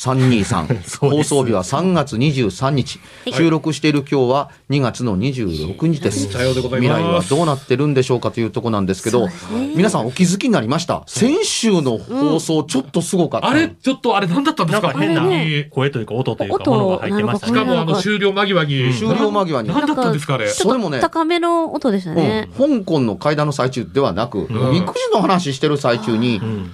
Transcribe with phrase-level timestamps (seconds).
[0.00, 0.80] 323
[1.12, 3.00] 放送日は3月23日、
[3.34, 6.32] 収録している今日は2月の26日です。
[6.32, 9.28] さようでござい未来はどうなってるんでしょうかというとこなんですけど
[9.76, 11.02] 皆さんお気づきになりました？
[11.06, 13.68] 先週の放送ちょっとすごかった、あれ？
[13.68, 14.98] ちょっとあれ何だったんですか？
[14.98, 15.22] 変な。
[15.70, 17.66] 声というか音というか音ものが入ってましたしかね。
[17.66, 18.94] もあの終了間際に。
[18.94, 19.68] 終了間際に。
[19.68, 20.48] 何だったんですかあれ？
[20.48, 22.48] それもね高めの音でしたね。
[22.58, 24.44] うん、香港の会談の最中ではなく、ん。
[24.44, 26.70] 育児の話してる最中に、っうん。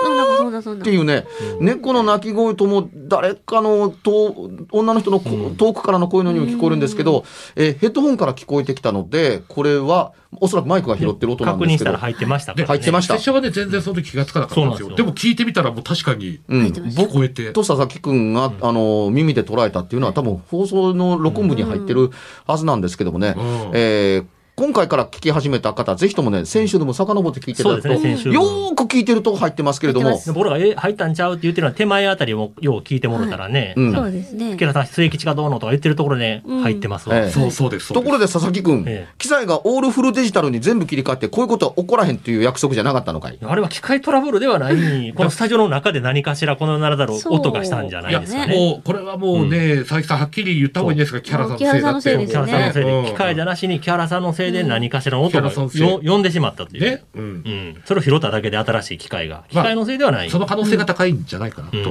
[0.00, 1.26] そんなそんなそんなていうね、
[1.60, 7.24] 猫の鳴き声とも誰かのと女の人のこ遠くからの声のようにも聞こえるんですけど、
[7.56, 12.66] えーヘッドホンから聞こえてきたので、これはおそらくマイクが拾ってる音なん確ですけど、認したら入ってましたからね。
[12.66, 13.14] 入ってました。
[13.14, 14.88] 拙者はね、全然その時気がつかなかったんですよ。
[14.88, 15.06] そうなんですよ。
[15.06, 16.72] でも聞いてみたらもう確かにうん。
[16.72, 17.52] 僕聞こえて。
[17.52, 22.10] と佐々木くんが、あの耳で捉えたっていうのは多分放送の録音部に入ってる
[22.46, 23.70] はずなんですけどもね、うん。
[23.74, 24.26] えー
[24.58, 30.08] 今回から聞き始めた方、ぜひともね、先週でも遡って聞いていただくと、ね先週よーく聞いてると入ってますけれども。
[30.10, 33.94] 入ってま、で僕らが、え、入ったんちゃうって言ってるのは手前あたりもよう聞いてもらったらね、うん。
[33.94, 34.54] そうですね。
[34.54, 34.66] 池。
[34.66, 36.62] 田さん、末吉がどうのとか言ってるところでうん。
[36.62, 37.16] 入ってますわ。
[37.16, 37.30] ええ。
[37.30, 37.94] そうそうです。
[37.94, 39.14] ところで佐々木くん、ええ。
[39.16, 43.38] 機材がオールフルデジタルに全部切り替わって、こういうことは起こらへんっていう約束じゃなかったのかい？
[43.40, 48.56] あれは機械トラブルではない、 このスタジオの中で何かしらこのならだろう音がしたんじゃないですかね。
[48.56, 51.78] もう、これはもうね、佐々木さんはっきり言った方がいいんですが、木原さんのせいだって。
[51.78, 56.82] 木原さんのせいです木原さんのせいうんで、機械じゃなしに木原さんのせいで何かしらの音が木原さんのせいよ呼んでしまったっていう。
[56.84, 57.04] ね。
[57.14, 57.26] うんう。
[57.50, 57.82] ん。
[57.84, 59.44] それを拾っただけで新しい機械が。
[59.48, 60.30] 機械のせいではない。
[60.30, 61.84] その可能性が高いんじゃないかな、とうん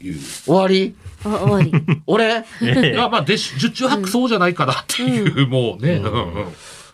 [0.00, 0.18] いう。
[0.18, 0.94] 終わり？
[1.24, 1.72] あ終わり。
[2.06, 2.24] 俺？
[2.26, 5.94] ええいや、まあ、で、十中八九そうじゃないかなっていう、もうね。
[5.94, 6.44] うんうん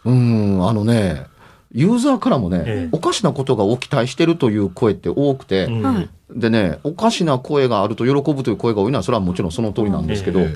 [0.02, 0.12] うー
[0.58, 1.26] ん、あのね、
[1.72, 10.54] ユーザーからもね、ええおかしなことが起きたいしてるという声って多くて、うんはいでね、おかしな声があると喜ぶという声が多いのは、それはもちろんその通りなんですけど、ええ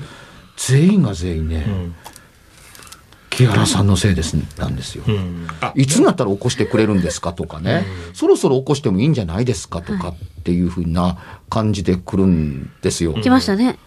[0.57, 1.95] 全員が全員ね、うん
[3.37, 5.03] 木原さんのせいですなんですよ。
[5.07, 5.47] うん。
[5.61, 5.73] あ。
[5.75, 11.17] いつになったら起こしてくれるんですかとかね、そろそろ起こしてもいいんじゃないですかとかっていうふうな
[11.49, 13.13] 感じで来るんですよ。
[13.13, 13.77] 来ましたね。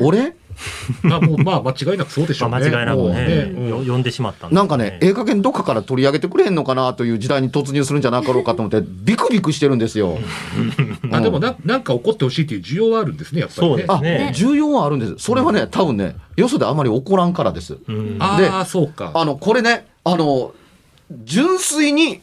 [0.00, 0.22] 俺？
[0.22, 0.30] ま
[1.10, 2.52] あ、もう、まあ、間違いなくそうでしょうね。
[2.52, 10.18] まあ間違いなくもうね、うんよ呼んでしまったんですなんかね、ええ加減どっかから取り上げてくれへんのかなという時代に突入するんじゃなかろうかと思って、ビクビクしてるんですよ。
[11.10, 13.84] あでもな、なんか起こってほしいっていう需要はあるんですね、やっぱりね。
[13.88, 15.14] あ、ね重要はあるんです。
[15.18, 17.78] それはね、多分ね、よそであまり起こらんからです。
[17.88, 19.12] うんああ、そうか。
[19.14, 20.52] あの、これね、あの、
[21.24, 22.20] 純粋に、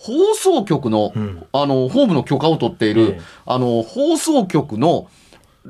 [0.00, 5.08] 放送局の、うんあの、ホームの許可を取っている、ええあの、放送局の、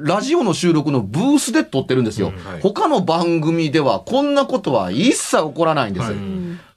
[0.00, 2.28] ラジオの収録のブースで撮ってるんですよ。
[2.28, 6.06] うんはい他の番組ではこんなことは一切起こらないんです。
[6.06, 6.16] はい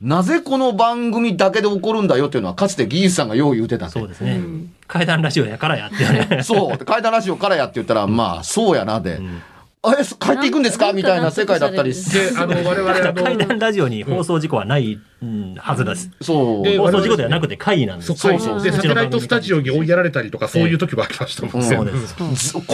[0.01, 4.41] なぜこの番組だけで起こるんだよっていうのはかつて技術さんがよう言うてたそうですね。
[4.85, 6.43] 階段ラジオやからやってね。
[6.43, 6.77] そう。
[6.77, 9.13] 階段ラジオからやって言ったら、まあ、そうやなで。
[9.15, 9.41] ん
[9.85, 16.09] あれ、帰っていくんですかみたいな世界だったりなんかで、あの、我々、あ階の、段ラジオに放送事故はない、うんはずです。
[16.21, 16.63] そう。
[16.63, 18.13] で放送事故ではなくて会議なんです。
[18.13, 21.75] そうそうで、サテライトスタジオに追いやられたりとか、そういう時もありましたもんね。
[21.75, 22.47] そうです。
[22.47, 22.73] ずこんな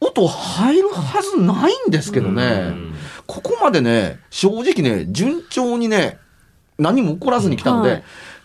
[0.00, 2.74] 音入るはずないんですけどね。
[3.26, 6.18] ここまでね、正直ね、順調にね、
[6.78, 8.04] 何も起こらずに来たので、はい。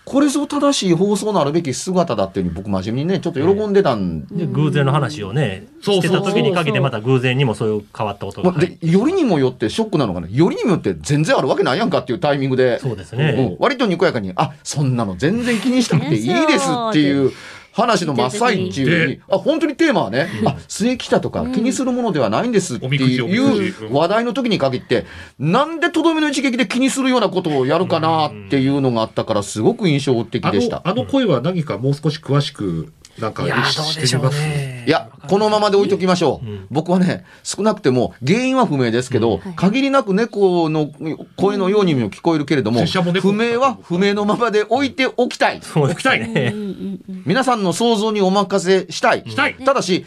[0.09, 8.51] これぞ正しい放送のあるべき姿だっていうふうに僕真面目にね、ちょっと喜んでたんで、偶然の話をね、そうしてた時にかけてまた偶然にもそういう変わった音が
[8.81, 13.55] よりにもよってショックなのがね、よりにもよって全然あるわけないやんかっていうタイミングで、そうですうんね。
[13.59, 17.31] 割とにこやかに、あ、そんなの全然気にしなくていいですっていう
[17.79, 25.05] 話の真っ最中にで、あ、本当にテーマはね、あ、末来たとか気にするものではないんですっていう話題の時に限って、
[25.39, 30.77] なんでとどめの一撃で気にするようなことをやるかなっていうのがあったから、すごく印象的あでした。
[30.77, 30.87] の。
[30.87, 34.83] あの声は何かもう少し詳しくなんかいやね。
[34.87, 36.45] いや、このままで置いときましょう。
[36.45, 40.89] うん僕はね、少なくても、原因は不明ですけど、はい限りなく猫の
[41.35, 45.61] 声のようにも聞こえるけれども、不明は不明のままで置いておきたい。
[45.75, 46.51] 置きたいね。
[46.53, 46.69] うんうん
[47.09, 49.23] うん皆さんの想像にお任せしたい。
[49.27, 50.05] したいただし、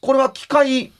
[0.00, 0.92] これは機械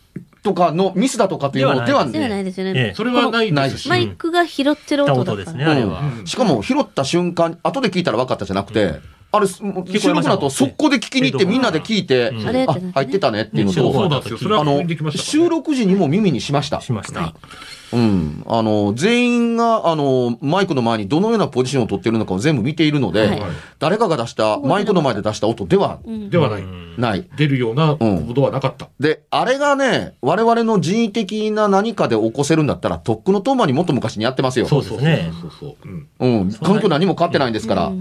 [0.43, 2.73] とかのミスだとかというのではではないですよね。
[2.77, 5.65] ええそれはないですしマイクが拾ってる音ですね。
[5.65, 6.01] あれは。
[6.01, 9.01] うんしかも拾った瞬間、後で聞いたら分かったじゃなくて、
[9.35, 12.53] あれ、収録の後、速攻で聞きに行ってみんなで聞いて、うんあ
[12.95, 16.83] 入ってたねっていうのねと、そうなんですよそれはあの収録時にも耳にしました。
[16.83, 17.35] しました。
[17.95, 18.43] うん。
[18.47, 23.43] あの、全員が、あの、マイクの前にどのようなポジションを取っているのかを全部見ているので、はい
[23.79, 27.29] 誰かが出した、マイクの前で出した音ではうんではない、うんない。
[27.37, 34.67] 出るようなことはなかった、で、あれがね、我々の人為的な何かで起こせるんだったら、とっくのトーマにもっと昔にやってますよ。
[34.67, 35.33] そうですね。
[35.41, 35.89] そうそう
[36.21, 36.53] うん。
[36.53, 37.93] 環境何も変わってないんですから。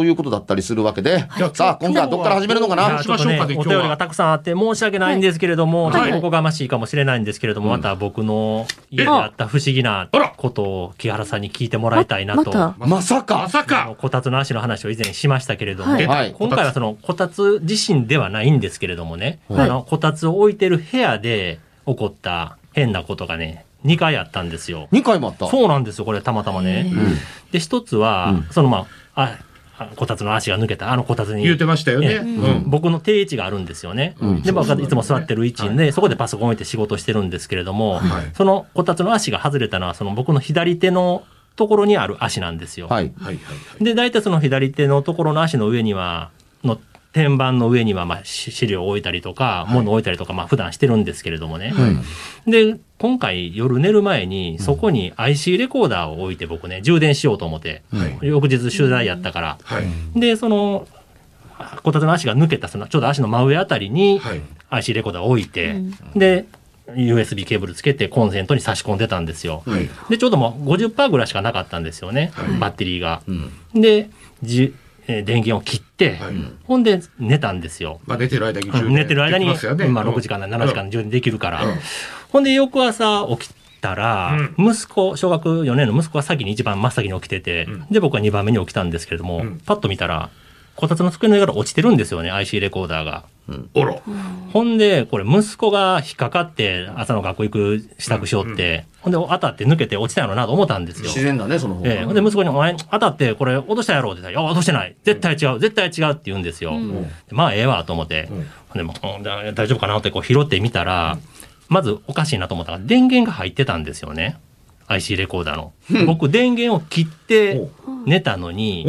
[0.00, 2.96] うんということだったりするわけで、じゃあさあ、今回はどっから始めるのかな？
[2.98, 5.92] ねしましょうかねお便りがたくさんあって申し訳ないんですけれども、はい。
[5.94, 12.74] ちょっとおこがましいかもしれないんですけれども、また僕の家であった不思議なことを木原さんに聞いてもらいたいなと。
[12.78, 13.38] まさか。
[13.38, 13.94] まさか。
[13.98, 16.06] こたつの足の話を以前しましたけれども、はい。
[16.06, 16.32] はい。
[16.32, 19.60] 今回はそのこたつ自身ではないんですけれどもね、はい。
[19.62, 24.88] あのこたつを置いてる部屋で起こった変なことがね、2回あったんですよ。
[24.92, 25.48] 2回もあった。
[25.48, 26.90] そうなんですよ、これたまたまね。
[26.92, 27.16] うん。
[27.52, 28.46] で、一つは、うん。
[28.50, 29.38] そのまあ、あ、あ
[29.96, 31.42] こたつの足が抜けた、あのこたつに。
[31.42, 32.18] 言うてましたよね、ええ。
[32.18, 32.64] うん。
[32.66, 34.16] 僕の定位置があるんですよね。
[34.20, 34.42] うん。
[34.42, 38.30] で、僕がいつも座ってる位置で、そこでパソコン置いて仕事してるんですけれども、はい。
[38.34, 41.24] そのこたつの足が外れたのは、その僕の左手の
[41.56, 42.88] ところにある足なんですよ。
[42.88, 43.12] はい。
[43.18, 43.40] はいはいは
[43.80, 43.84] い。
[43.84, 46.30] で、大体その左手のところの足の上には、
[46.64, 46.78] の
[47.16, 51.70] 天板の上には、まあ、し資料を置いたりとか、物を置いたりとか、まあ、普段してるんですけれどもね。
[51.70, 51.88] は
[52.46, 52.50] い。
[52.50, 59.58] で、今回夜寝る前に、そこに IC レコーダーを置いて僕ね、充電しようと思って、はい翌日取材やったから。
[59.64, 60.86] はいで、その、
[61.82, 65.74] こたつの足が抜けた、その、ちょうど足の真上あたりにはい IC レコーダーを置いて、
[66.14, 66.44] で、
[66.88, 69.62] USB ケーブルつけてコンセントに差し込んでたんですよ。
[69.64, 73.22] はいで、ちょうどもう50%ぐらいしかなかったんですよね、はいバッテリーが。
[73.26, 74.10] うんで、
[74.42, 74.74] じ
[75.08, 76.34] えー電源を切って、はい。
[76.64, 78.00] ほんで寝たんですよ。
[78.06, 79.86] まあ、寝てる間に寝てる間に、ますよね。
[79.86, 81.64] まあうん6時間な7時間充電できるから。
[81.64, 81.74] うん。
[82.30, 87.86] ほんで翌朝起きたら、う息子、小学4年の息子が先に一番真っ先に起きてて、うん。
[87.90, 89.60] で僕は2番目に起きたんですけれども、うん。
[89.64, 90.30] パッと見たら、
[90.74, 93.24] こたつの机の上から落ちてるんですよね、IC レコーダーが。
[93.74, 94.02] おろ。
[94.52, 101.04] ほんで、これ息子が引っかかって朝の学校行く支度しようって、ほんで当たって抜けて落ちたんやろなと思ったんですよ。
[101.04, 101.92] 自然だね、その方が。
[101.92, 104.96] ええほんで息子に、お前当たってこれ落としたやろって言ったら、いや、落としてない。
[105.04, 105.60] 絶対違う。
[105.60, 106.72] 絶対違うって言うんですよ。
[106.72, 108.28] うんでまあ、ええわと思って。
[108.32, 108.92] うんほんでも
[109.54, 111.18] 大丈夫かなってこう拾ってみたら、
[111.68, 114.38] まずおかしいなと思ったのが、電源が入ってたんですよね。
[114.88, 115.72] IC レコーダーの。
[116.04, 117.68] 僕、電源を切って
[118.06, 118.84] 寝たのに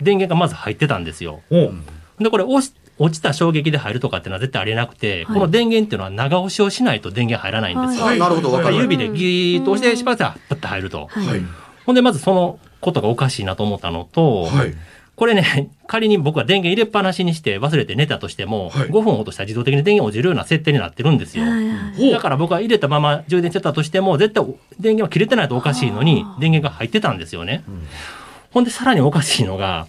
[0.00, 1.42] 電源がまず入ってたんですよ。
[1.50, 1.72] お
[2.22, 8.04] で、これ押し、落ちた衝撃で入るとかっていうのは絶対ありえなくて、この電源っていうのは長押しをしないと電源入らないんですよ。
[8.06, 8.18] はい。
[8.18, 11.06] なるほどわかる指でギーッと押してしまったら、パッと入ると。
[11.06, 11.26] はい。
[11.26, 11.40] はい
[11.88, 14.74] ほんで、まずそのことがおかしいなと思ったのと、はい。
[15.16, 18.88] これね、 仮に僕が電源入れっぱなしにして忘れて寝たとしても、はい。
[18.88, 21.44] 5分落としたら自動的に電源落ちるような設定になってるんですよ。
[21.44, 24.44] はいはいほうだから僕は入れたまま充電してたとしても、絶対
[24.78, 27.64] 電源は切れてないとおかしいのに、電源が入ってたんですよね。
[28.50, 29.86] ほんで、さらにおかしいのが、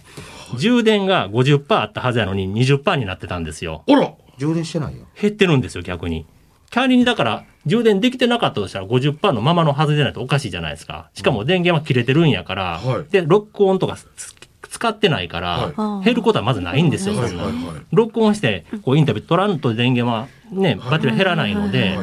[0.58, 3.84] 充電が50%あったはずやのに20%になってたんですよ。
[3.86, 5.06] おろ充電してないよ。
[5.20, 6.26] 減ってるんですよ、逆に。
[6.70, 11.10] 仮にだから、充電できてなかったとしたら50%のままのはずでないとおかしいじゃないですか。
[11.14, 13.12] しかも電源は切れてるんやから、はい。
[13.12, 14.34] で、録音とかつ
[14.70, 16.04] 使ってないから、はい。
[16.04, 17.74] 減ることはまずないんですよ、そんなはいはいはい。
[17.92, 21.98] 録音して、こうインタビュー取らんと電源はね、バッテリー減らないので、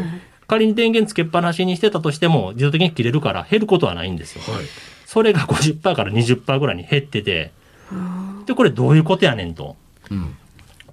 [0.48, 4.42] 仮に電源つけっぱなしにしてたとしても、自動的に切れるから減ることはないんですよ。
[4.54, 4.66] はい。
[5.06, 7.51] それが50%から20%ぐらいに減ってて、
[8.48, 9.75] で、これどういうことやねんと。
[10.10, 10.36] うん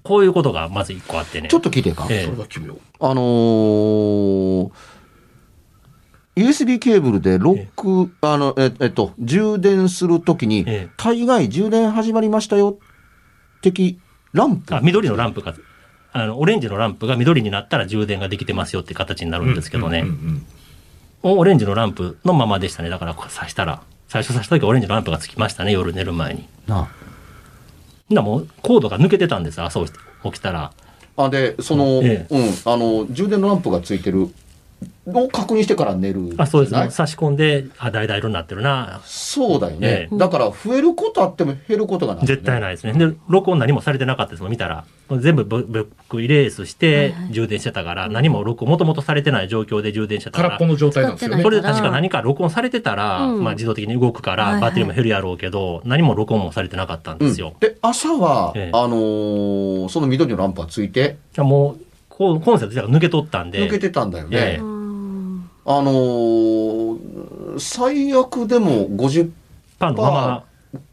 [0.02, 1.48] こういうことがまず一個あってね。
[1.48, 2.06] ちょっと聞いていいか？
[2.10, 4.70] えそれは奇妙あのー
[6.36, 12.76] USB ケーブルでロック、あの、ええっと、充電するときにええ、大概充電始まりましたよ、
[13.62, 13.98] 的
[14.32, 14.74] ランプ？
[14.74, 15.54] あ、緑のランプが、
[16.12, 20.00] あの、オレンジのランプが緑になったら充電ができてますよって形になるんですけどね。
[20.00, 20.46] うんうん
[21.26, 22.90] オレンジのランプのままでしたね。
[22.90, 26.46] だから、刺したら、最初刺した時オレンジのランプがつきましたね、夜寝る前に。
[28.10, 30.72] なだもう、コードが抜けてたんです、朝起きたら。
[31.16, 31.24] あ。
[31.24, 34.28] あ、で、その、えうん、あの、充電のランプがついてる
[35.06, 36.74] を確認してから寝るじゃないあ、そうです。
[36.74, 39.00] もう差し込んで、あ、だいだい色になってるな。
[39.04, 40.08] そうだよねえ。
[40.12, 42.92] えだから増えることあっても減ることがない、絶対ないですね。
[42.92, 44.84] で、録音何もされてなかったですもん、見たら。
[45.20, 50.66] 全部ブブックイレースして充電してたから、何も録音、もともとされてない状況で充電してたから空っぽ。
[50.66, 51.42] の状態なんですよね。
[51.42, 57.54] それで確か何か録音されてたら、うんまあ自動的に動くから、はいはいバッテリーも減るやろうけど、何も録音もされてなかったんですよ。
[57.60, 63.58] で、朝は、ええあのーその緑のランプはついて、じゃあもう、こうコンセント自体が抜け取ったんで。
[63.58, 64.36] 抜けてたんだよね。
[64.38, 64.73] ええうん
[65.66, 69.30] あのー最悪でも50%
[69.78, 70.44] パンのまま、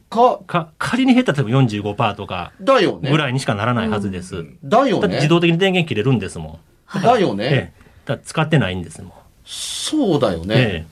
[0.10, 3.10] か、か、仮に減ったとしても45%とかだよね。
[3.10, 4.38] ぐらいにしかならないはずです。
[4.38, 5.01] うんだよね。
[5.01, 6.60] だって自動的に電源切れるんですも
[6.96, 7.01] ん。
[7.01, 7.46] だよね。
[7.46, 7.82] ええ。
[8.06, 9.12] だ使ってないんですもん。
[9.46, 10.86] そうだよね。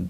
[0.00, 0.06] え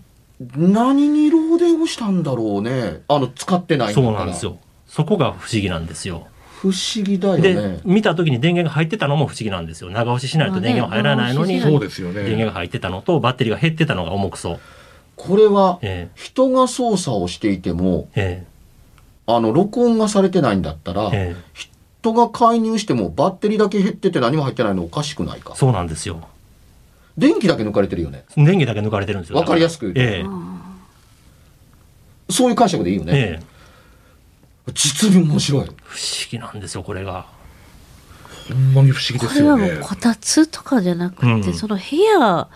[0.56, 3.02] 何に漏電をしたんだろうね。
[3.08, 3.90] あの、使ってなえ。
[3.92, 4.44] いそうなんです。
[4.44, 4.58] よ。
[4.86, 6.26] そこが不思議なんですよ。
[6.62, 7.80] 不思議だよでね、。
[7.84, 9.90] 見た時に電源が入ってたのも不思議なんですよ。
[9.90, 12.22] 長押ししないと電源は入らないのに、まあねそうですよね。
[12.22, 14.60] 電源が入ってたのと、バッテリーが減ってたのが重くそ。
[15.16, 18.44] これは、え人が操作をしていても、え。
[18.44, 18.46] え
[19.26, 21.34] あの、録音がされてないんだったら、え。
[21.34, 21.36] え
[22.00, 25.58] 人が介入してもバッテリーだけ減ってて何も入ってないのおかしくないかえ。。
[25.58, 26.28] そうなんですよ。
[27.18, 28.22] 電気だけ抜かれてるよね。
[28.36, 29.36] 電源だけ抜かれてるんですよ。
[29.36, 30.24] わかりやすく言うとえ
[32.30, 33.12] そういう解釈でいいよえ。
[33.12, 33.12] ね。
[33.18, 33.51] ええ。
[34.74, 35.64] 実に面白い。
[35.64, 35.74] 不思
[36.30, 37.26] 議なんですよ、これが。
[38.48, 39.86] ほんまに不思議でこれはもうすよね。
[39.86, 42.48] こたつとかじゃなくて、うんその部屋、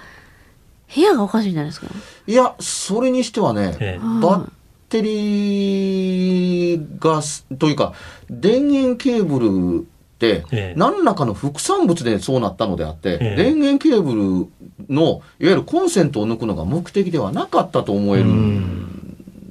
[0.94, 1.88] 部屋がおかしいんじゃないですか？
[2.26, 4.04] いや、それにしてはね、ええ。
[4.22, 4.50] バッ
[4.88, 7.92] テリーがす、というか、
[8.30, 14.48] 電源ケーブルってええ、何らかの副産物でそうなったのであって、ええ電源ケーブ
[14.88, 15.02] ルの、
[15.40, 19.05] いわゆるコンセントを抜くのが目的ではなかったと思えるん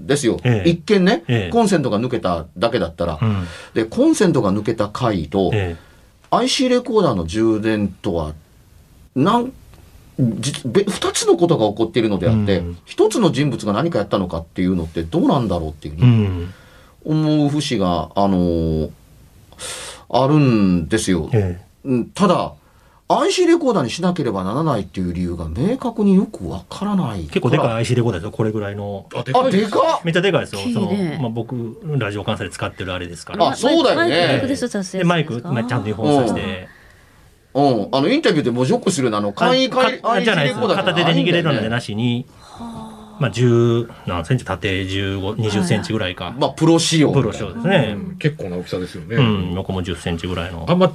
[0.06, 0.40] ですよ。
[0.44, 3.20] ええ一見ね、ええコンセントが抜けただけだったら。
[3.22, 3.46] うん。
[3.74, 5.76] で、コンセントが抜けた回と、え
[6.32, 8.34] IC レコーダーの充電とは、
[9.16, 9.52] なん、
[10.18, 16.48] 実べ二つのことが起こっているのであって、うん一つの人物が何かやったのかっていうのってどうなんだろうっていう。
[17.04, 18.90] 思う節が、あのー
[20.10, 21.30] あるんですよ。
[21.34, 22.54] えうんただ、
[23.08, 27.24] IC レコーダーにしなければならないっていう理由が明確によくわからないえ。
[27.26, 27.72] 結構でかいい。
[27.74, 29.08] IC レコーダーですよ、これぐらいの。
[29.14, 29.52] あ、でかっ
[30.04, 30.62] めっちゃでかいですよ。
[30.74, 33.50] そのまあ、僕、ラジオ関西で使ってるあれですから。
[33.50, 36.68] あそうだよねマイクで撮影すで、るマイク、まあ、ちゃんと2本さして。
[37.54, 37.90] うん。
[37.92, 40.60] あの、インタビューで文字起こしするな、あの、簡易簡易あじゃないです。
[40.60, 42.26] ー片手で握れるのでななしに、
[43.20, 46.36] まあ、10何センチ、縦15、20センチぐらいか。
[46.38, 47.12] まあ、プロ仕様。
[47.12, 47.94] プロショーですね。
[47.96, 49.16] うん結構な大きさですよね。
[49.16, 50.74] うん、横も10センチぐらいのあ。
[50.74, 50.92] んま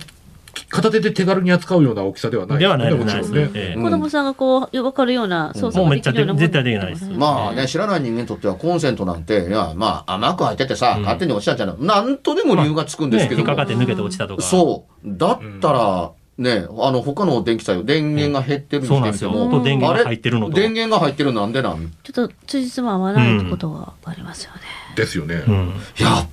[0.68, 11.76] 片手で手軽に扱うような大きさではないではないですええうん子供さんがこう、わかるような操作がもうめっちゃできるようなもん絶対できないですまあね、知らない人間にとってはコンセントなんて、いや、まあ甘く入っててさ、うん勝手に落ちたんじゃない。
[11.80, 14.42] なんとでも理由がつくんですけども、ね引っかかって抜けて落ちたとか。
[14.42, 15.08] そう。
[15.16, 19.30] だったら、ね、あの、他の電気作用、電源が減ってるにそうなんですよ。
[19.30, 20.52] してみても、と電源が入ってるのと。
[20.54, 21.92] 電源が入ってるなんでなん？
[22.02, 24.60] ちょっと、つじつま合わないことがありますよね。
[24.96, 25.42] ですよね。
[25.46, 25.72] うん。
[25.98, 26.28] やっ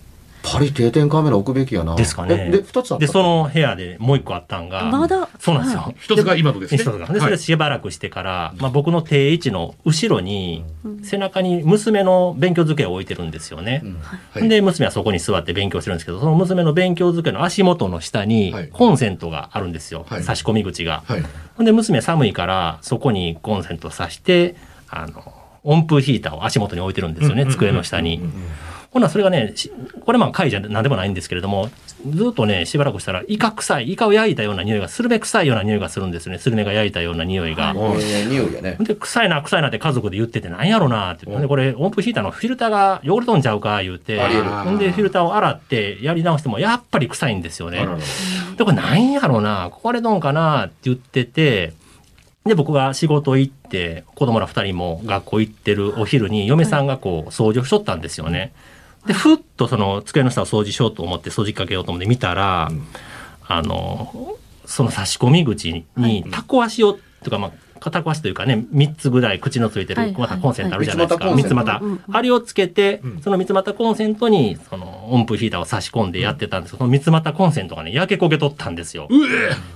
[0.52, 1.96] ぱり定点カメラ置くべきやな。
[1.96, 5.30] ですかねえで、二つあったで、その部屋でもう一個あったんが、まだ？
[5.40, 5.80] そうなんですよ。
[5.82, 6.78] は一つが今のですね。
[6.78, 7.08] 一つが。
[7.08, 10.64] で、そはいれしばらくしてから、まあ僕の定位置の後ろに、
[11.04, 13.84] 背中に娘の勉強机を置いてるんですよね。
[14.32, 20.06] はいで、娘はそこに座って勉強してるんですけど、その娘の勉強机の足元の下にはいコンセントがあるんですよ。
[20.08, 21.04] はい差し込み口が。
[21.08, 21.24] はい。
[21.64, 24.56] で、娘寒いから、そこにコンセント挿して、
[24.90, 28.22] あの、温風ヒーターを足元に置いてるんですよね、机の下に。
[28.92, 29.72] ほな、それがね、し
[30.06, 31.70] これまあ貝じゃなんでもないんですけれども、
[32.10, 36.40] ずっとね、しばらくしたら、イカ臭い、イカを焼いたような匂いが、スルメ臭いような匂いがするんですよね。
[36.40, 37.74] スルメが焼いたような匂いが。
[37.76, 38.78] えー匂いやね。
[38.80, 47.86] で、臭いな、臭いなって家族で言ってて、なんやろなってで、これ、温風ヒーターのフィルターが汚れとんちゃうか、言うて、ほんで、フィルターを洗ってやり直しても、やっぱり臭いんですよね。
[48.58, 51.74] で、これなんやろな、壊れどんかなって言ってて、
[52.46, 58.54] で、僕が仕事行って、子供ら二人も学校行ってるお昼に、嫁さんがこう、掃除をしとったんですよね。
[59.08, 62.70] で、ふっとその机の下を掃除しようと思って掃除機かけようと思って見たら、
[63.48, 64.36] あの、
[64.66, 70.12] その差し込み口にタコ足を、とかまあ、片足というかね、3つぐらい口のついてる、はい。
[70.14, 71.26] またコンセントあるじゃないですか。
[71.26, 71.36] はい。
[71.36, 71.80] 三つ股。
[71.82, 72.02] うんうん。
[72.12, 79.08] あれをつけてうん、その三つ股コンセントに、その音符ヒーターを差し込んでやってたんですけど、その三つ股コンセントがね、焼け焦げとったんですよ。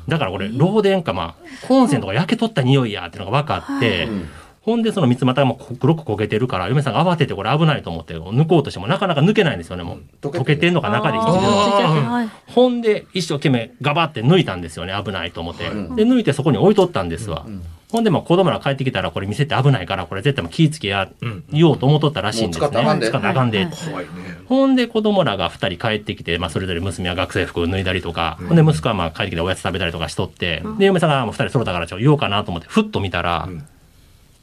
[0.07, 4.29] だからこれ、漏電か、まあ、コンセントが焼けとった匂いやっていうのが分かって、うん
[4.63, 10.01] ほんで、その三つ股がもう黒く焦げてるから、嫁さんが慌ててこれ危ないと思って、抜こうとしてもなかなか抜けないんですよね、もう。
[10.21, 10.89] 溶けて溶けてんのか。
[10.89, 11.17] 中で。
[11.17, 12.23] あー。
[12.23, 15.67] 引きほんで、一生懸命ガバって抜いたんですよね、危ないと思って。
[15.67, 17.43] うんで、抜いてそこに置いとったんですわ。
[17.47, 17.63] うん。
[17.91, 22.67] ほんで、まあ子供ら帰ってきたらこれ見せて危ないから、これ絶対もう気ぃつけや、うん言おうと思っとったらしいんですね。
[22.67, 23.63] もう使ったらあかたらあかんで。
[23.63, 24.11] はい怖いね。
[24.45, 33.63] ほんで子供らが二人帰ってきて、まあそれぞれ娘は学生服を脱いだりとか、ほんで息子はまあ帰ってきておやつ食べたりとかしとって、で、嫁さんがもう二人揃ったからちょっと言おうかなと思って、ふっと見たら、うん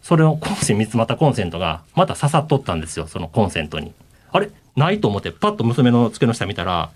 [0.09, 3.93] それをコンセン、三つまたコンセントがまた刺さっとったんですよ、そのコンセントに。
[4.33, 4.49] あれ？
[4.75, 6.89] ないと思って、パッと娘の机の下見たら、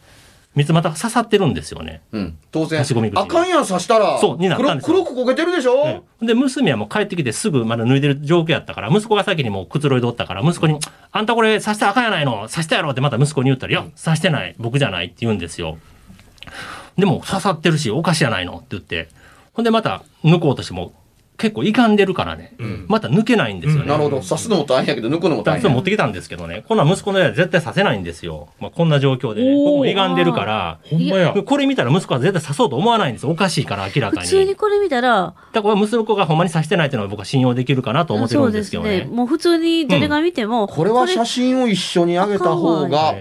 [0.55, 2.01] 三つまた刺さってるんですよね。
[2.13, 2.39] うん。
[2.53, 2.79] 当然。
[2.79, 4.19] 差し込み口あかんやん、刺したら。
[4.19, 10.79] そうになったんですよ黒黒く焦げてるでしょ、で、娘はもう帰ってきてすぐまだ脱いでる状況やったから、息子が先にもうくつろいどったから、息子に、
[11.11, 14.55] あんたこれ刺したらあかんやないの刺したやろってまた息子に言ったら、いや、刺してない。
[14.57, 15.77] 僕じゃないって言うんですよ。
[16.97, 19.09] でも刺さってるし、おかしやないのって言って。
[19.53, 20.95] ほんでまた抜こうとしても、
[21.39, 23.89] 結構傷んでるからね、んまた抜けないんですよね。
[23.89, 24.21] なるほど。
[24.21, 25.83] 刺すのも大変やけど、抜くのも大変それ持っ。
[25.83, 28.49] てきたんですけどね、こんな息子のやつ絶対刺せないんですよ。
[28.61, 29.53] まあ、こんな状況でね。
[29.53, 31.33] おーここも歪んでるから、ほんまや。
[31.33, 33.31] これ見たら息子は絶対刺そうと思わないんですよ。
[33.31, 34.23] おかしいから明らかに。
[34.23, 39.09] 普通にこれ見たら、だから息子がほんまに刺してないっていうのは僕は信用できるかなと思ってるんですけどね。
[39.11, 43.15] もう普通に誰が見ても、これは写真を一緒に上げた方が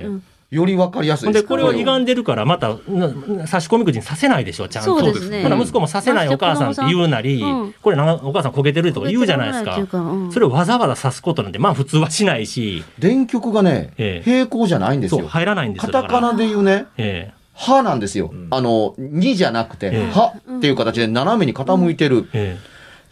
[0.52, 5.00] より分かりやすいほんで、これは歪んんでるから、また、な差し込み口に刺せないでしょ、ちゃんと。
[5.00, 5.44] そうですね。
[5.44, 7.74] ほら、息子も刺せないお母さんって言うなり、うん。
[7.82, 9.80] これお母さん焦げてるとか言うじゃないですか。
[10.32, 14.30] それをわざわざ刺すことなんて、まあ普通はしないし、電極がね、ええ。
[14.30, 15.30] 平行じゃないんですそう、よ。
[15.30, 15.94] 入らないんですカよ。
[15.94, 16.14] だから。
[16.14, 18.34] タカナで言うね、え歯なんですよ。
[18.50, 20.12] あの、2じゃなくて、ええ。
[20.12, 22.28] 歯っていう形で斜めに傾いてる。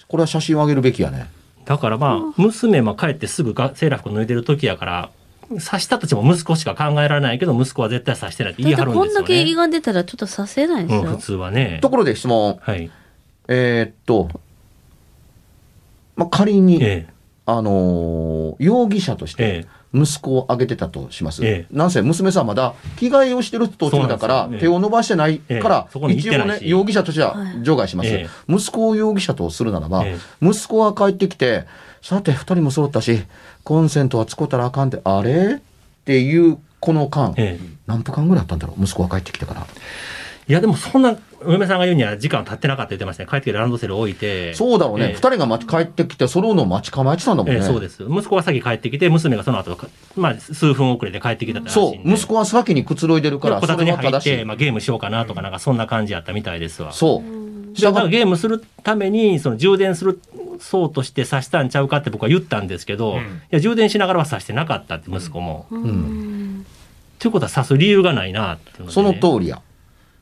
[0.10, 1.28] これは写真を上げるべきやね。
[1.64, 5.10] だからまあ、娘も帰ってすぐがセーラー服脱いでる時やから、
[5.50, 9.28] 刺したとしても息子しか考えられないけど、息子は絶対刺してないって言い張るんですよね。
[9.28, 11.12] け歪んでたらちょっとさせないですうん、よ。
[11.12, 11.80] 普通はね。
[11.82, 12.58] ところで質問。
[12.62, 12.90] はい。
[13.48, 14.30] えーっと、
[16.16, 17.08] まあ、仮に、え
[17.46, 21.44] あのー容疑者としえ、てえ息子を挙げてたとします。
[21.44, 28.10] ええなんせ娘さんまだ着替えをしてる途中だから、手を伸ばしてないから、一応ね、容疑者としてははい除外します。
[28.10, 31.66] え息子を容疑者とするならば、え息子が帰ってきて、
[32.02, 33.24] さて、二人も揃ったし、
[33.64, 35.56] コンセントは使ったらあかんって、あれ？
[35.56, 35.60] っ
[36.06, 39.66] ていう、この間、えええ何分間ぐらいあったんだろう、息子が帰ってきてから。
[40.48, 41.16] いや、でもそんな、
[41.46, 43.30] お嫁さんが言うには時間経ってなかったって言ってましたね。
[43.30, 44.54] 帰ってきてランドセル置いて。
[44.56, 45.06] そうだろうね。
[45.06, 47.60] ええ二、人が待ち帰ってきて、揃うのを待ち構えてたんだもんね。
[47.60, 48.04] ええそうです。
[48.04, 52.10] 息子が先帰ってきて、娘がその後、かまあ、数分遅れて帰ってきたらしいそう。
[52.10, 53.92] 息子は先にくつろいでるから、そこたつに。
[53.92, 56.94] 入って、まあ、ゲームしようかなとか、なんかそんな感じやったみたいですわ。
[56.94, 57.82] そう。
[57.82, 60.20] だからゲームするために、その充電する、
[60.60, 63.20] そうとして刺したんちゃうかって僕は言ったんですけど、うん。
[63.20, 65.68] いや、充電しながらは刺してなかったって、息子も。
[65.72, 66.66] うん。
[67.20, 68.90] ということは刺す理由がないなってね。
[68.92, 69.62] その通りや。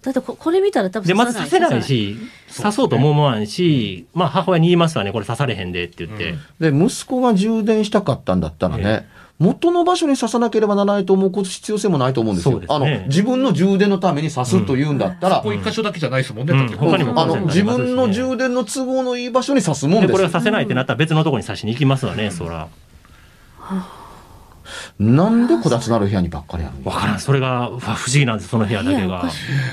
[0.01, 2.17] だってここれ見たら多分で、まず刺せないし、
[2.55, 6.35] 刺そうと思わんし、まあ母親に言いますわね、これ刺されへんでって言って。
[6.59, 6.79] うん。
[6.79, 9.07] で、息子が充電したかったんだったらね、
[9.39, 12.59] 元の場所に刺さなければならないと思う必要性もないと思うんですよ。
[12.59, 16.75] すあのね、自分の充電のために刺すというんだったら、ここ一箇所だけじゃないですもんね。
[16.75, 22.67] 他にもあの、自分の充電の都合のいい場所に刺すもんで、ですこれが刺せないってなったら別のところに刺しに行きますわね、そら。
[24.99, 27.19] なんでこたつなる部屋にばっかりやるのわからん。
[27.19, 29.29] それがふ不思議なんです、その部屋だけが。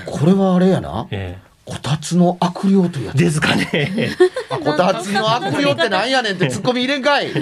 [0.07, 1.07] これはあれやな。
[1.11, 3.17] えこたつの悪霊というやつ。
[3.17, 4.11] えですかね。
[4.51, 7.31] こたつの悪霊ってなんやねんって突っ込み入れんかい。
[7.33, 7.35] い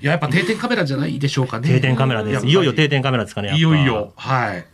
[0.00, 1.68] や、やっぱ定点カメラじゃないでしょうかね。
[1.68, 2.46] 定点カメラです。
[2.46, 3.54] いよいよ定点カメラですかね。
[3.56, 4.12] いよいよ。。
[4.16, 4.66] はい。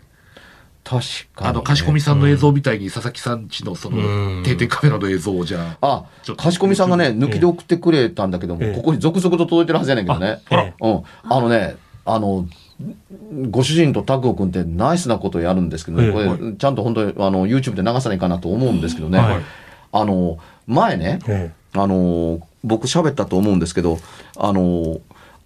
[0.85, 1.01] 確
[1.35, 6.05] かに、あの、かしこみさんの映像みたいに佐々木さんちのそうんの定点カメラの映像をじゃあ。
[6.27, 10.41] あかしこみさんがね、抜きで送ってくれたんだけども、ええここに続々と届いてるはずやねんけどね。
[10.51, 11.03] あええうん。
[11.29, 12.47] あのね、あの、
[13.51, 16.13] ご主人とタッグを組んでナイスなことをやるんですけどね、ええ。
[16.13, 19.43] これ、ちゃんと本当にあの YouTube で流さないかなと思うんですけどね、はい。
[19.93, 23.99] あの、前ね、えあの、僕喋ったと思うんですけど、
[24.37, 25.01] あの、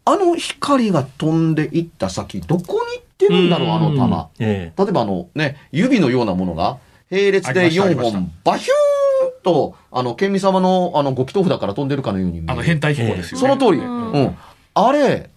[0.05, 4.29] あの光が飛んでいった先、どこに行ってえるんだろう、あの玉。
[4.39, 6.79] え例えばあのね、指のようなものが、
[7.11, 8.19] 並列でありましたあり4ました。
[8.19, 12.53] 本、バヒューンと、あの、県民様の、あの、ご祈祷札から飛んでるかのように見える。
[12.53, 13.49] あの、変態飛行ですよね。
[13.49, 13.79] その通り。
[13.79, 14.37] ううんん。
[14.75, 15.31] あれ、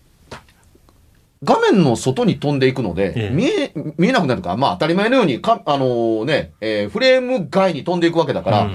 [1.44, 3.30] 画面の外に飛んでいくので、ええ。
[3.30, 8.70] 見え、見えなくなるから、まあ当たり前のように、か、あのね、えーフレーム外に飛んでいくわけだから、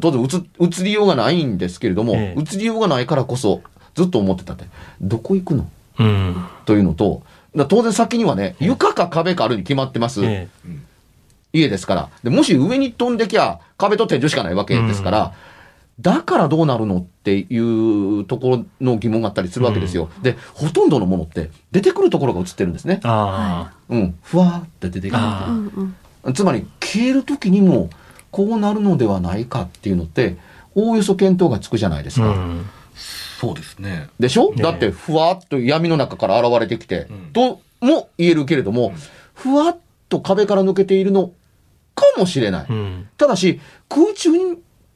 [0.00, 2.40] 当然映、映りようがないんですけれども、ええ。
[2.40, 3.62] 映りようがないからこそ、
[3.94, 4.64] ずっと思ってたって、
[5.00, 5.70] どこ行くの？
[6.00, 6.36] えうん。
[6.66, 7.22] というのと、
[7.56, 10.22] だ当然先にはね、床か壁かあるに決まってます。
[10.24, 10.48] え
[11.54, 12.08] 家ですから。
[12.22, 15.32] で、もし上に飛んできゃ、壁と天井しかないわけですから、
[16.00, 20.10] だからどうなるのっていうところの疑問があったりするわけですよ。
[20.22, 23.00] で、ほとんどのものって出てくるところが映ってるんですね。
[23.04, 24.14] あうん。
[24.22, 26.32] ふわーって出てくる。
[26.34, 27.90] つまり、消える時にも、
[28.30, 30.38] こうなるのではないかっていうのって、
[30.74, 32.28] おおよそ見当がつくじゃないですあ。
[32.30, 32.40] うか。
[32.40, 32.70] ん。
[32.94, 34.08] そうですね。
[34.18, 38.94] でしょ、ねえだって、ふわっと闇の中から現れてきて、うんとも言えるけれども、
[39.34, 39.76] ふわっ
[40.08, 41.32] と壁から抜けているの
[41.94, 42.66] かもしれない。
[42.68, 43.08] うん。
[43.18, 44.30] ただし、空中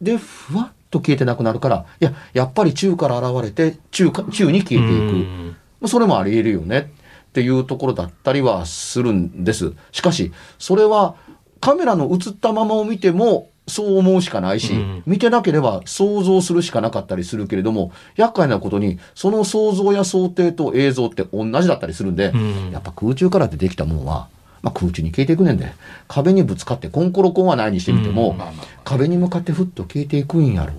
[0.01, 5.03] でふわっと消えてなくなるから、いや、やっぱり宙から現れて、宙か宙に消えていく。
[5.03, 6.91] うんそれもあり得るよね
[7.29, 9.75] っていうところだったりはするんです。
[9.93, 11.17] しかし、それは
[11.61, 24.29] カメラの映ったままを見てもそう思うしかないし、うん見てなければ想像するしかなかったりするけれども、厄介なことに、その想像や想定と映像って同じだったりするんで、うんやっぱ空中から出てきたもんは、
[24.67, 25.73] まあ、空中に消えていくねんで、
[26.09, 30.77] 壁にぶつかってコンコロコンはないにしてみても、うんまあまあまあ壁に向かってふっと消えていくんやろう。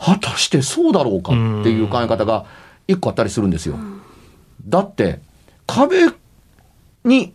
[0.00, 2.46] 果たしてそうだろうかっていう考え方が
[2.88, 3.76] 一個あったりするんですよ。
[4.66, 5.20] だって、
[5.68, 6.08] 壁
[7.04, 7.32] に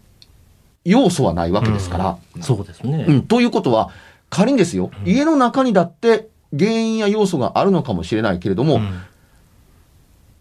[0.84, 2.17] 要素はないわけですから。
[2.41, 3.06] そうですね。
[3.08, 3.89] うん、ということは、
[4.30, 9.02] 仮にですよ、家の中にだって原因や要素があるのかもしれないけれども、うん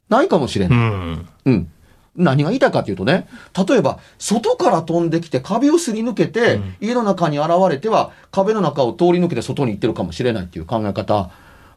[0.08, 0.78] ないかもしれうない。
[0.78, 1.28] ん。
[1.44, 1.70] うん。
[2.18, 3.28] 何が言いたいかというとね、
[3.68, 11.30] 例えば、外から飛んできて壁をすり抜けて、うん家の中に現れては、壁の中を通り抜けて外に行ってるかもしれないっていう考え方、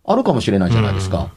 [0.05, 1.29] あるかもしれないじゃないですか。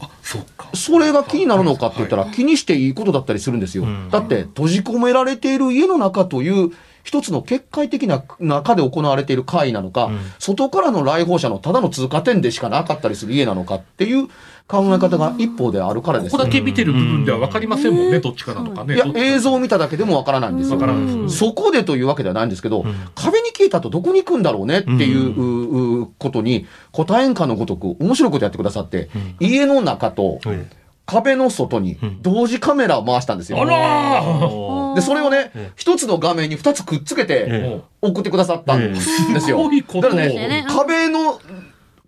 [0.00, 0.68] あ、そうか。
[0.74, 3.84] それが気になるのかって言ったら、気にしていいことだったりするんですよ。
[3.84, 6.70] うんだって、閉じ込められている家の中という、
[7.04, 14.28] 一つの結界的な中で行われている会なのか、うん外からの来訪者のただの通過点でしかなかったりする家なのかっていう
[14.66, 16.32] 考え方が一方であるからです。
[16.32, 18.94] ねここだけ見てる部分では分かりませんもんね、どっちかなのかね。
[18.94, 20.76] いや映像を見ただけでもわからないんですよ。
[20.76, 20.80] わ。
[20.80, 21.30] からないですうん。
[21.30, 22.94] そこでというわけではないんですけど、うん。
[23.14, 29.46] 壁に消えたとどこに行くんだろうねっていう,う、うことに答えんかのごとく面白いことやってくださって、うん。
[29.46, 30.66] 家の中とえ
[31.06, 32.22] 壁の外にうん。
[32.22, 33.60] 同時カメラを回したんですよ。
[33.60, 34.94] あらー。
[34.94, 39.58] で、それをねええ、一つの画面に二つくっつけてえ送ってくださったんですすよ。
[39.58, 39.98] ごいこと。
[39.98, 41.38] をだからねね、壁の、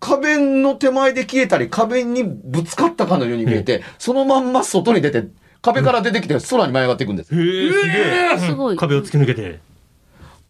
[0.06, 5.24] 壁の手前で消えたり、壁にぶつかったかのように見えて、そのまんま外に出て、
[5.62, 7.34] 壁から出てきて空に舞い上がっていくんです。
[7.34, 7.92] へえ、すげ
[8.34, 8.38] え。
[8.38, 8.76] すごい。
[8.76, 9.58] 壁を突き抜けて。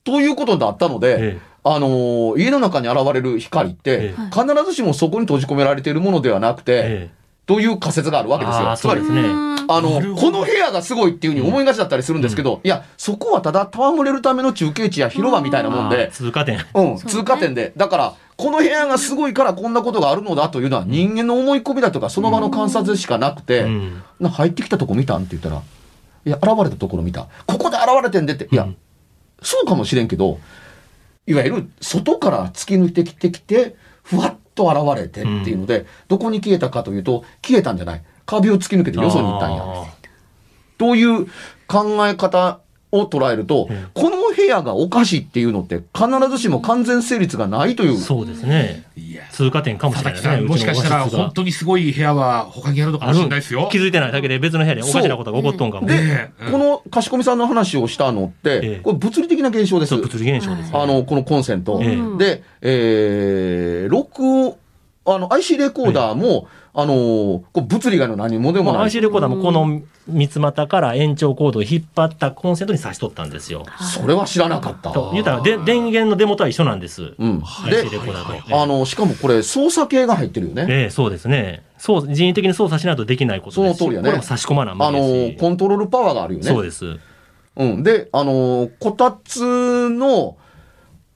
[0.04, 7.10] ということだったので、えあのー家の中に現れる光って、ええ必ずしもそこに閉じ込められているものではなくて、え
[7.46, 8.76] という仮説があるわけですよ。
[8.76, 16.64] つまりそうですねあのこの部屋がすごいっていうふうに思いがちだったりするんですけど、いや、そこはただ戯れるための中継地や広場みたいなもんで、通過点。
[16.74, 17.72] うん、通過点で。
[17.76, 25.62] だから、この部屋がすごいからこんなことがあるのだというのは人間の思い込みだとか、その場の観察でしかなくて、うんな入ってきたとこ見たんって言ったら、
[26.24, 27.26] いや、現れたところ見た。
[27.46, 28.48] ここで現れてんでって。
[28.50, 28.76] いや、うん
[29.42, 30.38] そうかもしれんけど、
[31.26, 38.02] いわゆる外から突き抜いてきてきて、ふわっと現れてっていうので、どこに消えたかというと、消えたんじゃない。
[38.24, 39.62] 壁を突き抜けてよそに行ったんや。
[39.62, 39.86] あ
[40.78, 41.26] という
[41.68, 42.60] 考え方
[42.98, 47.96] を捉えると、うんこの部屋がおかしいっていうのって必ずしも完全成立がないというー。
[47.96, 48.84] そうですね。
[48.96, 50.46] いや、通過点かもし佐れないね。
[50.46, 53.68] もしかしたら本当にすごい部屋は他にあるのかもしれないですよ。
[53.72, 55.86] 気づいてないだけで別の部屋でおかしなことが起こっとんかも。
[55.86, 59.96] で、うんこの賢しみさんの話をしたのって、ええこれ物理的な現象です。
[59.96, 60.78] 物理現象ですね。
[60.78, 61.80] あの、このコンセント。
[61.82, 64.56] ええで、えー、録音、
[65.06, 68.84] あの、IC レコーダーも、あのーこう物理以外の何もでもまあ、ない。
[68.88, 73.64] IC レコーダーもこの三つ股から延長コードを引っ張ったコンセントに挿しとったんですよ。
[73.80, 74.92] それは知らなかった。
[74.92, 77.14] と言うたらで電源の出元は一緒なんです。
[77.18, 77.42] うん。
[78.52, 80.66] あの、しかもこれ、操作系が入ってるよね。
[80.68, 81.62] ええそうですね。
[81.78, 85.40] そう、人為的に操作しないとできないことですしその通りやねこれも差し込まな無あの理ですし。
[85.40, 86.46] コントロールパワーがあるよね。
[86.46, 86.98] そうです。
[87.56, 87.82] うん。
[87.82, 90.36] で、あのーこたつの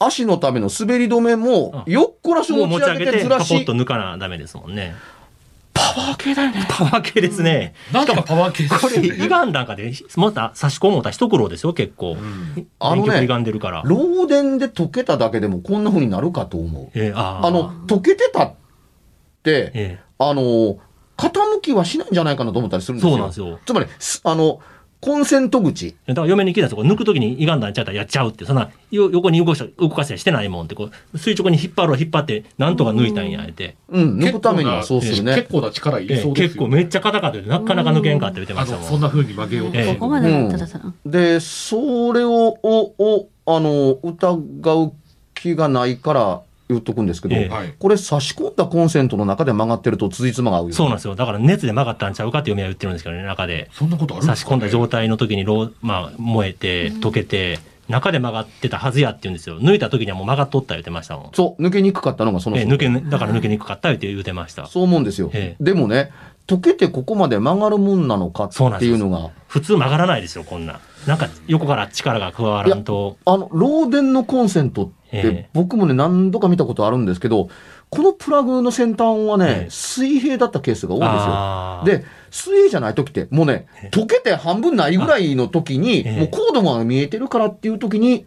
[0.03, 4.95] 足のための滑り止めも、あよっこらしもうを持ち上げて、ずらしカポッと、抜かなダメですもんね。
[5.95, 6.67] パワー系だよね。
[6.69, 7.75] パワー系ですね。
[7.93, 9.09] なんかパワー系ですこれ、よね。
[9.11, 12.17] 歪んだんかで、また差し込もうたら一苦労ですよ、結構。
[12.79, 13.83] あのね歪んでるから。
[13.83, 16.91] 漏電で溶けただけでもこんな風になるかと思う。
[16.95, 18.55] ええあーあの、溶けてたっ
[19.43, 20.79] て、ええあの、
[21.17, 23.11] 傾きはしないんじゃないかなと思ったりするんですよ。
[23.13, 23.59] そうなんですよ。
[23.65, 24.61] つまり、すあの、
[25.01, 25.97] コンセント口。
[26.07, 26.85] だから嫁に聞いたんですよ。
[26.85, 28.45] 抜くときに歪んだんちゃったらやっちゃうって。
[28.45, 33.77] そんな、よ横に動かした動かしたりしてないもんって、こう、垂直に引っ張ろう引っ張って、なんとか抜いたんや、って。
[33.89, 35.51] うん、抜くためにはそうするね結。
[35.51, 36.49] 構な力いりええそうですよ。
[36.49, 38.85] 結構めっちゃ硬かったで、なかなか抜けんかって言ってましたもん。
[38.87, 44.93] そんな風に曲げようとええここまでだったらさ、で、それを、を、をあの、疑う
[45.35, 50.75] 気がないから言っとくんですけど、えこれ差し込んだコンセントの中で曲がってると辻褄が合うよ。
[50.75, 51.15] そうなんですよ。
[51.15, 53.71] だから熱で曲がったんちゃうかって嫁は言ってるんですけどね、中で。
[53.73, 57.59] そんなことあるんですか、ね、差し込んだ状態の時にロー、まあ、燃えて、溶けて、
[57.91, 59.61] 中で曲がってたはずやって言うんですよ。
[59.61, 61.31] 抜いた時にはもう曲がっとった言ってましたもん。
[61.35, 64.67] そう、抜けにくかったのがそのええ人抜け、だから抜けにくかったって言ってました。
[64.67, 65.31] そう思うんですよ。
[65.35, 66.13] ええでもね、
[66.47, 70.81] 溶けてここまで曲がるもんなのかっていうのが、普通曲がらないですよ、こんな。
[71.07, 73.17] なんか横から力が加わらんと。
[73.25, 77.49] あの、漏電のコンセントってええ、僕もね、何度か見たことあるんですけど、
[77.89, 82.05] このプラグの先端はえね、え水平だったケースが多いんですよ。
[82.05, 88.25] で、水平じゃない時って、もうね、溶けて半分ないぐらいの時に、ええもうコードが見えてるからっていう時に、っ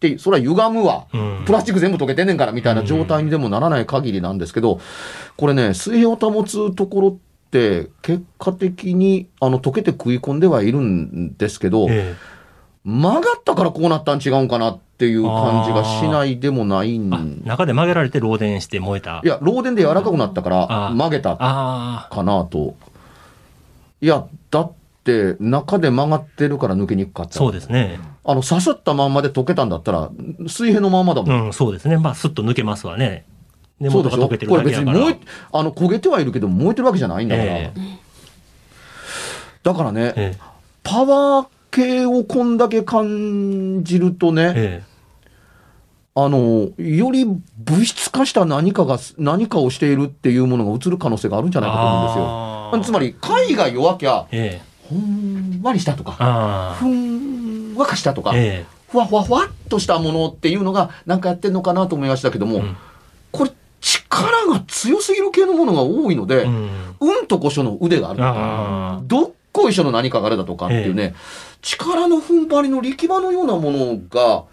[0.00, 1.06] て、それは歪むわ。
[1.12, 4.80] うんプラスチック全部溶けてんねんからみたいな状態にでもならない限りなんですけど、
[5.36, 12.14] これね、水平を保つところって、結果的に、あの、溶けて食い込んではいるんですけど、え
[12.84, 19.20] 曲がったからこうなったん違うんかなっていう感じがしないでもないん中で曲げられて漏電して燃えた。
[19.22, 22.76] いや、漏電で柔らかくなったから曲げたあかなと。
[24.00, 24.72] いや、だっ
[25.04, 27.32] て中で曲がってるから抜けにくかった。
[27.32, 28.00] あそうですね。
[28.24, 30.10] あの、刺さったまんまで溶けたんだったら、
[30.46, 31.46] 水平のまんまだもん。
[31.46, 31.98] うんそうですね。
[31.98, 33.26] まあスッと抜けますわね
[33.80, 34.92] 根元が溶けてるこれだけやから。
[34.92, 37.50] 別に燃え、あの、焦げてはいるけど燃えてるわけじゃないんだから。
[37.50, 37.72] え
[39.62, 40.36] だからね、え
[40.82, 44.90] パワー系をこんだけ感じるとね、ええ。
[46.14, 52.92] あの、より物質化した何かが、何かをしているっていうものが映る可能性があるんじゃないかと思うんですよ。
[52.92, 54.70] つまり、貝が弱きゃ、ええ。
[54.88, 58.32] ほんわりしたとか、あふんわかしたとか、
[58.88, 62.76] ふわふわふわっとしたものっていうのが、なんかやってんのかなと思いましたけども、うん。
[63.30, 63.52] これ、
[64.10, 66.70] 力が強すぎる系のものが多いので、えうん、
[67.00, 71.14] うんとこしょの腕があるとか、あどっこいしょの何かがあるだとかっていうね、
[71.62, 74.44] 力の踏ん張りの力場のようなものが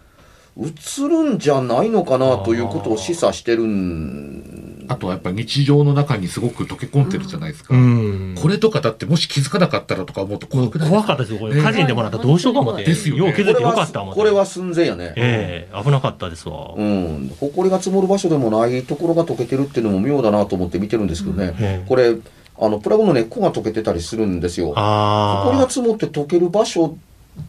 [0.57, 7.73] 映るんじゃないのかなということを示唆してるんあとはやっぱり日常の中にすごく溶け込んでるじゃないですか。
[7.73, 8.35] あうん。
[8.39, 11.39] これとかだってもし気づかなかったらとか思うと怖くない怖かったですよ。
[11.39, 11.55] これ。
[11.55, 12.83] ね火事にでもなったらどうしようか思って。
[12.83, 13.25] ですよね。
[13.25, 15.13] よう気づいてよかった思ってこれは寸前やね。
[15.15, 16.73] ええ危なかったですわ。
[16.75, 22.15] うん、埃が積もる場所でもないところが溶けてるっていうのも妙だなと思って見てるんですけどね、ええこれ
[22.59, 24.73] あのプラグの根っこが溶けてたりするんですよ。
[24.75, 26.97] あ埃が積もって溶ける場所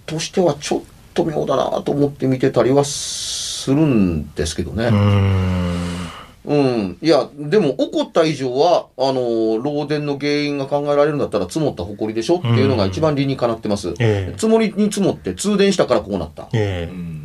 [0.07, 0.83] としてはちょっ
[1.14, 4.87] と妙だなと思って見てたりはするんですけどね。
[4.87, 6.17] あうん
[6.49, 6.99] うん。
[7.03, 9.21] いや、でも起こった以上は、あの、
[9.61, 13.91] 漏電の原因が考えられるんだったら積もった埃でしょっていうのが一番理にかなってます。
[14.01, 16.49] ええ積もりに積もって通電したからこうなった。
[16.55, 17.25] ええうん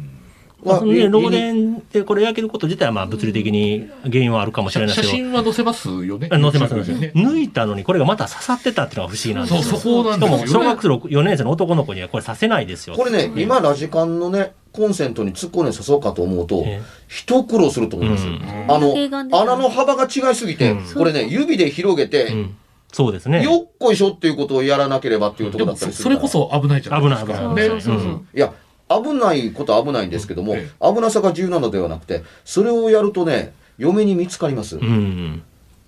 [0.66, 6.30] まあそのね、理漏電ってこれ焼けること自体はまあ物理的に原因はあるかもしれない写ですけど、真は載せますよね。
[6.32, 7.12] あ載せますよね。
[7.16, 9.62] 抜いたのにこれがまた刺さってたっていうのが不思議なんですよ。
[9.64, 12.96] そうそこなんしかですよねも小学生4年生の男の子にはこれ刺せないですよ。
[12.96, 18.26] これね、今ラジカンのね、コンセントに突っ込んで刺そうかと思うと、え一苦労すると思います。
[18.28, 18.96] うんあの
[19.40, 22.58] 穴の幅が違いすぎて、うんこれね、指で広げえて、うん、
[22.92, 23.44] そうですね。
[23.44, 26.30] よっこいしょっていうことをやらなければっていうところだったりすそれるから。
[26.32, 27.34] こそ危ないじゃないですか。
[27.34, 28.54] 危ない危ないそうそうそううんいや、
[28.90, 34.78] 危ないことは危ないんですけども、え危なさが重要なのではなくて、それをやるとね、嫁に見つかります。
[34.78, 35.44] うん。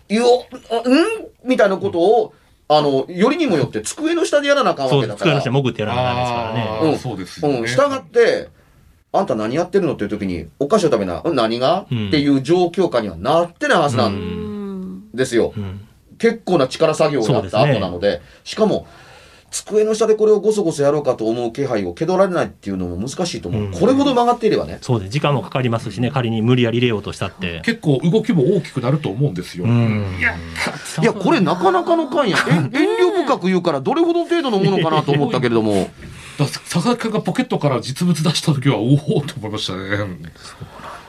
[0.10, 0.26] よ、
[0.72, 1.06] あうん？
[1.44, 2.34] みたいなことを、
[2.68, 5.32] あの、よりにもよって机の下でやらなあかんわけだから。
[5.32, 6.92] 机の下潜ってやらなきゃですからね。
[6.92, 7.60] うんそうですよね。
[7.60, 8.50] うん、従って、
[9.18, 9.94] あんた何やってるの？
[9.94, 15.54] っていう時に、お菓子を食べな、うん何が、うんっていう状況下にはなってないはずなうんんですよ。
[15.56, 15.82] うん。
[16.18, 18.88] 結構な力作業をやった後なので、しかも、
[19.52, 23.64] 机の下でこれをごそごそやろうかと思う気配を蹴取られないっていうのも難しいと思う。
[23.64, 24.80] うんこれほど曲がっていればね。
[24.82, 25.12] そうです。
[25.12, 27.62] 時間もかかりますしね、仮に無理やり入れようとしたって。
[27.64, 29.66] 結構動きも大きくなると思うんですよ。
[29.66, 30.06] うん。
[30.20, 32.38] いや、これなかなかの感や。
[32.50, 35.90] え遠慮深く言うから、どれほど程度のものかなと思ったけれども。
[36.38, 39.90] だ佐々木君がポケットから実物出した時は、おおと思いましたね。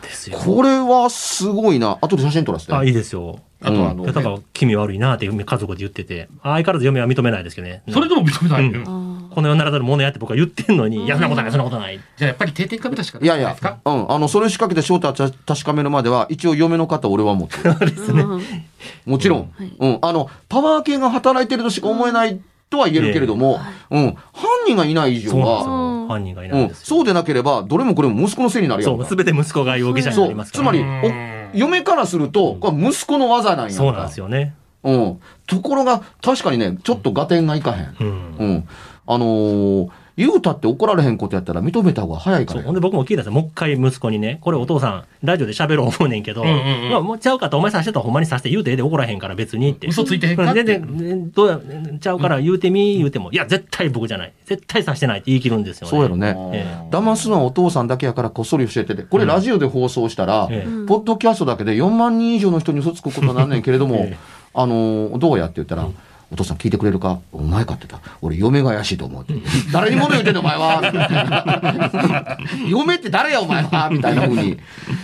[0.02, 0.38] ですよ。
[0.38, 1.98] これはすごいな。
[2.00, 2.72] 後で写真撮らせて。
[2.74, 3.40] あ、いいですよ。
[3.62, 7.82] あとあの、だから、気味悪いなって家族で言ってて、相変わらず嫁は認めないですけどね。
[7.90, 8.68] それでも認めない。
[8.68, 12.00] うんうんこの世ならざるものやって僕は言ってんのに、いや、そんなことない、そんなことない。
[12.16, 17.78] じゃあやっぱり定点カメラしかいやいやないですか、うん、あの、それを仕掛けて正体を確かめるまでは、一応嫁の方俺は持ってる。
[17.80, 18.24] ですね。
[19.04, 19.52] もちろん。
[19.54, 23.60] はいうん、あの、パワー系が働いてるとしか思えないとは言えるけれども、
[23.90, 26.06] うん、犯人がいない以上は、よ。
[26.08, 26.86] 犯人がいなうん、いんですよ。
[26.86, 29.04] そうでなければ、どれもこれも息子のせいになるやそう。
[29.04, 30.64] すべて息子が容疑者になりますから。
[30.64, 31.02] つまり、うん
[31.54, 34.54] お嫁からすると、これは息子の技なんやんかそうなんですよね。
[34.82, 35.20] うん。
[35.46, 37.96] ところが、確かにね、ちょっと合点がいかへん。
[37.98, 38.36] うん。
[38.38, 38.68] うん。
[39.06, 42.62] あのー言うたって怒られへんことやったら認めた方が早いかそう。
[42.62, 43.32] らほんで僕も聞いたんですよ。
[43.32, 49.86] もう一回息子にね、これお父さん、ラジオで喋ろう思うねんけど、うんうんうんまあ、もうちゃうかとお前さしてたらほんまにさして言うてええで怒らへんから別にって。
[49.88, 51.60] 嘘ついてへんかって全然、どうや、
[52.00, 54.32] ちゃうから言うてみ、言うても、いや、絶対僕じゃない。
[54.46, 55.90] 絶対さしてないって言い切るんですよね。
[55.90, 56.34] そうやろね。
[56.54, 59.02] え騙すのはお父さんだけやからこっそり教えてて。
[59.02, 64.16] これラジオで放送したら、ええポッドキャストだけで4万人以上の人に嘘つくことになんねんけれども、 ええ
[64.54, 65.86] あのーどうやって言ったら、
[66.32, 67.20] お父さん聞いてくれるか？
[67.32, 69.34] お前かって言ったら、俺嫁が怪しいと思うって。
[69.72, 73.88] 誰に物言うてんのお前は嫁って誰やお前は？
[73.90, 74.58] みたいな風に。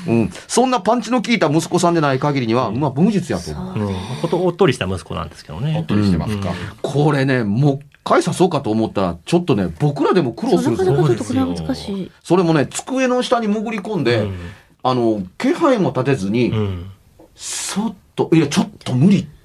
[0.08, 0.30] うん。
[0.48, 3.88] そんなパンチの効いた息子さんでない限りには、まあ無実やと思う。
[3.88, 3.94] うん。
[4.20, 5.84] ことおっとりした息子なんですけどおっね。
[5.86, 6.52] とりしてますか？
[6.82, 12.10] これね、もう一回刺そうかと思ったら、ちょっとね、僕らでも苦労するんですよなかなかちょっとこれは難しい。
[12.24, 14.36] それもね、机の下に潜り込んで、うん
[14.84, 16.90] あの、気配も立てずに、うん。
[17.36, 19.41] ちょっと、いや、ちょっと無理うん。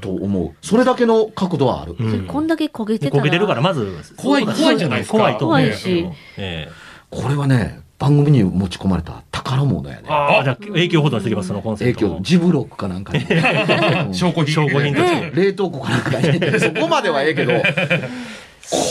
[0.00, 0.66] と思う。
[0.66, 1.96] それだけの角度はある。
[1.98, 3.22] うんこんだけ焦げてたら。
[3.22, 5.58] 焦げてるから、まず、怖い怖いじゃないですか怖いと思う。
[5.58, 6.72] 怖いしええ
[7.10, 10.02] これはね、番組に持ち込まれた宝物やね。
[10.08, 12.22] ああ、じゃあ、影響保存しておきます、そのコンセ影プトも響、。
[12.22, 13.24] ジブロックかなんかに。
[13.24, 13.24] う
[14.10, 14.54] ん証拠品。
[14.54, 15.32] 証拠品として。
[15.34, 16.60] 冷凍庫かなんかに。
[16.60, 17.60] そこまではええけど、 こ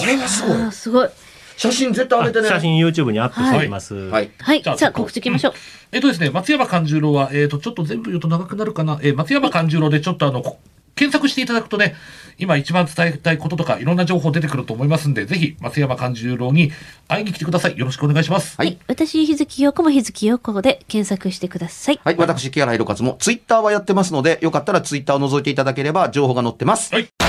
[0.05, 1.10] れはすごいすごい。
[1.59, 2.47] 写真絶対上げてね。
[2.47, 3.93] 写真 YouTube にアップしておきます。
[3.93, 4.31] はい。
[4.39, 4.61] はい。
[4.63, 5.53] じゃあじゃあ告知いきましょう。
[5.91, 8.97] えっとですね、松山勘十郎は、えっ、と、ちょっと全部言うと長くなるかな。
[9.03, 10.57] えー松山勘十郎でちょっとあの、こ
[10.95, 11.95] 検索していただくとね、
[12.37, 16.71] 今一番伝えたいこととか、いろんな情報出てくると思いますんで、ぜひ、松山勘十郎に
[17.09, 17.77] 会いに来てください。
[17.77, 18.55] よろしくお願いします。
[18.57, 18.77] はい。
[18.87, 21.99] 私、日月陽子も日月陽子で検索してください。
[22.03, 22.15] はい。
[22.17, 26.93] 私、木原博勝もツイッターはやってますので、よかったらツイッターを覗いていただければ情報が載ってます。
[26.93, 27.28] はい